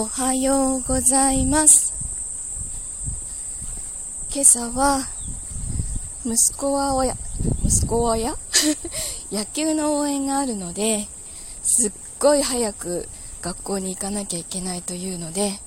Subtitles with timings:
[0.00, 1.92] おはようございます。
[4.32, 5.00] 今朝は
[6.24, 7.16] 息子は親
[7.64, 8.36] 息子は親
[9.32, 11.08] 野球の応援があるので
[11.64, 13.08] すっごい早く
[13.42, 15.58] 学校に行かなきゃいけないというので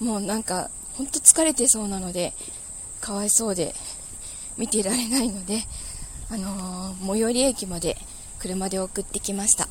[0.00, 2.32] もうなんかほんと疲れてそうなので
[3.02, 3.74] かわいそうで
[4.56, 5.66] 見ていられないので
[6.30, 7.98] あのー、最寄り駅まで
[8.38, 9.68] 車で送ってきました。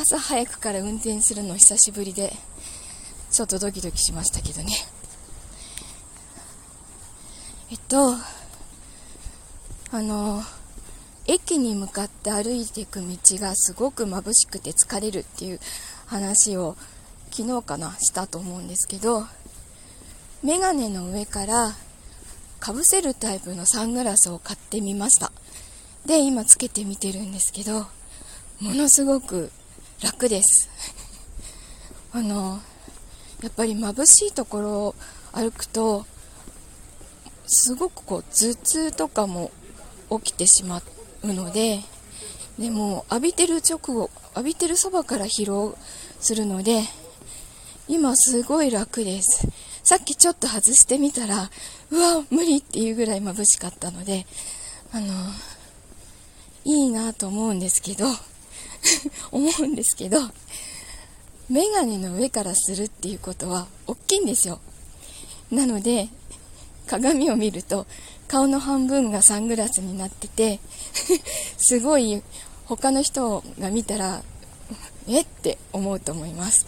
[0.00, 2.32] 朝早くから運転するの久しぶりで
[3.30, 4.72] ちょっとドキドキしましたけどね。
[7.70, 8.14] えっと
[9.92, 10.42] あの
[11.26, 15.60] 駅に向かって歩いていく道がすごく眩しくて疲れるっていう
[16.06, 16.78] 話を
[17.30, 19.26] 昨日かなしたと思うんですけど
[20.42, 21.74] メガネの上から
[22.58, 25.30] かぶせるタイプのサングラスを買ってみました。
[26.06, 27.80] で今つけてみてるんですけど
[28.60, 29.52] ものすごく
[30.02, 30.68] 楽です。
[32.12, 32.60] あの
[33.42, 34.94] やっぱり眩しいところを
[35.32, 36.06] 歩くと
[37.46, 39.50] すごくこう頭痛とかも
[40.10, 40.82] 起きてしま
[41.22, 41.82] うので
[42.58, 45.76] でも浴びてる直後浴びてるそばから疲労
[46.20, 46.84] するので
[47.88, 49.48] 今すごい楽です。
[49.82, 51.50] さっきちょっと外してみたら
[51.90, 54.26] うわ無理っていうぐらい眩しかったので
[54.92, 55.06] あの
[56.64, 58.06] いいなと思うんですけど
[59.30, 60.20] 思うんですけど
[61.48, 64.60] メガネの上からするっていうことは大きいんですよ。
[65.50, 66.08] なので
[66.86, 67.86] 鏡を見ると
[68.28, 70.60] 顔の半分がサングラスになってて
[71.58, 72.22] すごい
[72.66, 74.22] 他の人が見たら
[75.08, 76.66] えって思うと思います。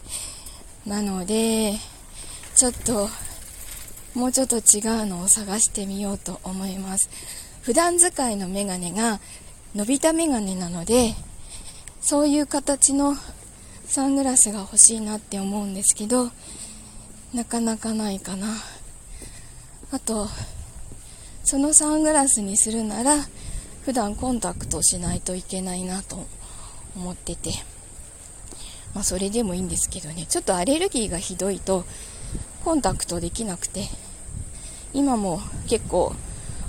[0.84, 1.78] なので
[2.56, 3.08] ちょっと
[4.14, 7.08] もうちょっと違うのを探してみようと思います。
[7.62, 9.20] 普段使いのメガネが
[9.74, 11.14] 伸びたメガネなので
[12.00, 13.16] そういう形の
[13.86, 16.30] サングラスが欲しいなって思うんですけど
[17.34, 18.48] なかなかないかな。
[19.90, 20.28] あと
[21.44, 23.16] そのサングラスにするなら
[23.84, 26.26] 普段コンタクトしないといけないなと
[26.96, 27.52] 思ってて。
[28.94, 30.26] まあそれでもいいんですけどね。
[30.26, 31.84] ちょっとアレルギーがひどいと
[32.64, 33.86] コンタクトできなくて
[34.92, 36.14] 今も結構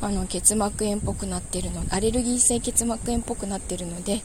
[0.01, 4.21] あの結膜炎っぽくなってるのアレルギー性結膜炎っぽくなってるので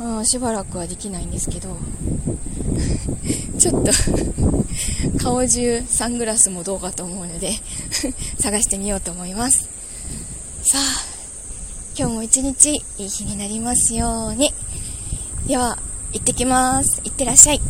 [0.00, 1.76] あしばらくはできないんですけど
[3.58, 3.92] ちょっと
[5.18, 7.52] 顔中サングラスもどうかと思うので
[8.40, 9.68] 探してみようと思います。
[10.64, 11.12] さあ
[11.96, 14.52] 今日も一日いい日になりますように。
[15.46, 15.78] では
[16.12, 17.00] 行ってきます。
[17.04, 17.60] いってらっしゃい。